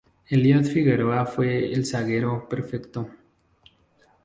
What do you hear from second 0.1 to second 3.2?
Elías Figueroa fue el zaguero perfecto".